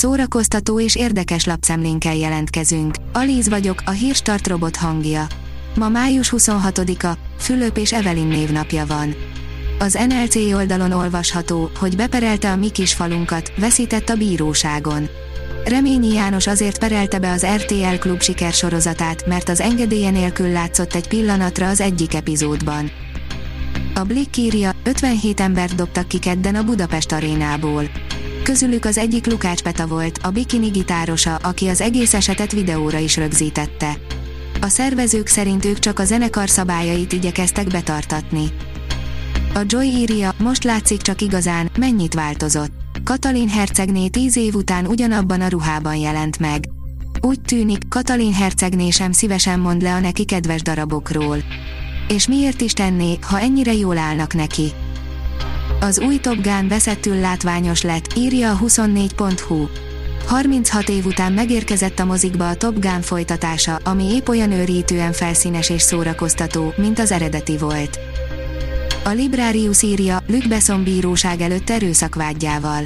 [0.00, 2.94] szórakoztató és érdekes lapszemlénkkel jelentkezünk.
[3.12, 5.26] Alíz vagyok, a hírstart robot hangja.
[5.74, 9.14] Ma május 26-a, Fülöp és Evelin névnapja van.
[9.78, 15.08] Az NLC oldalon olvasható, hogy beperelte a mi kis falunkat, veszített a bíróságon.
[15.64, 21.08] Reményi János azért perelte be az RTL Klub sikersorozatát, mert az engedélye nélkül látszott egy
[21.08, 22.90] pillanatra az egyik epizódban.
[23.94, 27.84] A Blick írja, 57 embert dobtak ki kedden a Budapest arénából.
[28.50, 33.16] Közülük az egyik Lukács Peta volt, a bikini gitárosa, aki az egész esetet videóra is
[33.16, 33.96] rögzítette.
[34.60, 38.44] A szervezők szerint ők csak a zenekar szabályait igyekeztek betartatni.
[39.54, 42.72] A Joy írja, most látszik csak igazán, mennyit változott.
[43.04, 46.68] Katalin hercegné tíz év után ugyanabban a ruhában jelent meg.
[47.20, 51.36] Úgy tűnik, Katalin hercegné sem szívesen mond le a neki kedves darabokról.
[52.08, 54.72] És miért is tenné, ha ennyire jól állnak neki?
[55.82, 59.66] Az új Top Gun veszettül látványos lett, írja a 24.hu.
[60.26, 65.70] 36 év után megérkezett a mozikba a Top Gun folytatása, ami épp olyan őrítően felszínes
[65.70, 67.98] és szórakoztató, mint az eredeti volt.
[69.04, 72.84] A Librarius írja, Luc Besson bíróság előtt erőszakvágyjával.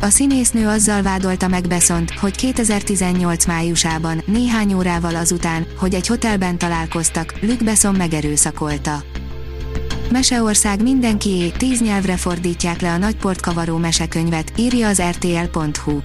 [0.00, 6.58] A színésznő azzal vádolta meg Bessont, hogy 2018 májusában, néhány órával azután, hogy egy hotelben
[6.58, 9.02] találkoztak, Luc Besson megerőszakolta.
[10.10, 16.00] Meseország mindenkié, tíz nyelvre fordítják le a nagyport kavaró mesekönyvet, írja az rtl.hu.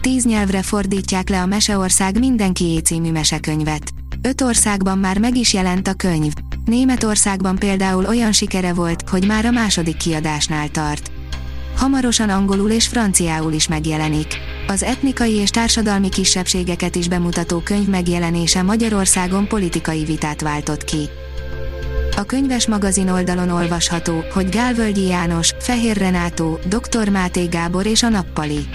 [0.00, 3.90] Tíz nyelvre fordítják le a Meseország mindenkié című mesekönyvet.
[4.22, 6.32] Öt országban már meg is jelent a könyv.
[6.64, 11.10] Németországban például olyan sikere volt, hogy már a második kiadásnál tart.
[11.76, 14.36] Hamarosan angolul és franciául is megjelenik.
[14.66, 21.08] Az etnikai és társadalmi kisebbségeket is bemutató könyv megjelenése Magyarországon politikai vitát váltott ki.
[22.16, 27.08] A könyves magazin oldalon olvasható, hogy Gálvölgyi János, Fehér Renátó, Dr.
[27.08, 28.66] Máté Gábor és a Nappali.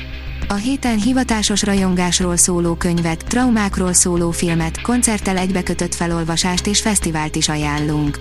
[0.48, 7.50] A héten hivatásos rajongásról szóló könyvet, traumákról szóló filmet, koncerttel egybekötött felolvasást és fesztivált is
[7.50, 8.20] ajánlunk.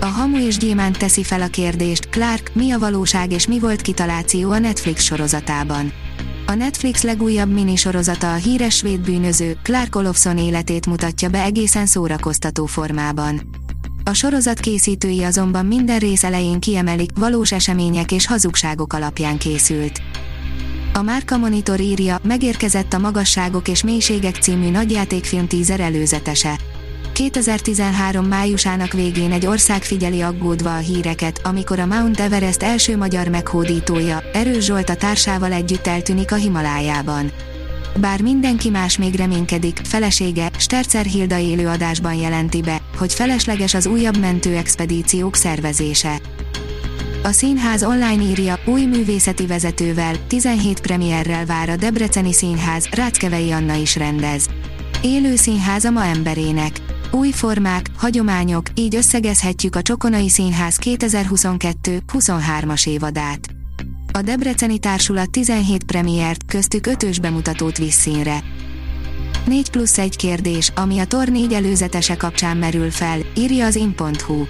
[0.00, 3.80] A Hamu és Gyémánt teszi fel a kérdést, Clark, mi a valóság és mi volt
[3.80, 5.92] kitaláció a Netflix sorozatában.
[6.46, 12.66] A Netflix legújabb minisorozata a híres svéd bűnöző, Clark Olofsson életét mutatja be egészen szórakoztató
[12.66, 13.62] formában.
[14.06, 20.00] A sorozat készítői azonban minden rész elején kiemelik, valós események és hazugságok alapján készült.
[20.92, 26.58] A Márka Monitor írja, megérkezett a Magasságok és Mélységek című nagyjátékfilm teaser előzetese.
[27.12, 33.28] 2013 májusának végén egy ország figyeli aggódva a híreket, amikor a Mount Everest első magyar
[33.28, 37.32] meghódítója, Erős Zsolt a társával együtt eltűnik a Himalájában.
[38.00, 43.86] Bár mindenki más még reménykedik, felesége, Stercer Hilda élő adásban jelenti be, hogy felesleges az
[43.86, 46.20] újabb mentőexpedíciók szervezése.
[47.22, 53.74] A színház online írja, új művészeti vezetővel, 17 premierrel vár a Debreceni Színház, Ráckevei Anna
[53.74, 54.46] is rendez.
[55.02, 56.76] Élő színház a ma emberének.
[57.10, 63.48] Új formák, hagyományok, így összegezhetjük a Csokonai Színház 2022-23-as évadát.
[64.16, 68.42] A Debreceni Társulat 17 premiért, köztük ötös bemutatót visz színre.
[69.46, 74.44] 4 plusz egy kérdés, ami a Tor 4 előzetese kapcsán merül fel, írja az in.hu.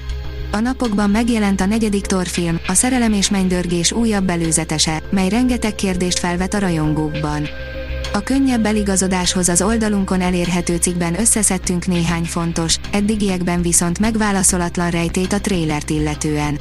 [0.53, 6.19] A napokban megjelent a negyedik torfilm, a Szerelem és Mennydörgés újabb előzetese, mely rengeteg kérdést
[6.19, 7.49] felvet a rajongókban.
[8.13, 15.41] A könnyebb eligazodáshoz az oldalunkon elérhető cikkben összeszedtünk néhány fontos, eddigiekben viszont megválaszolatlan rejtét a
[15.41, 16.61] trélert illetően.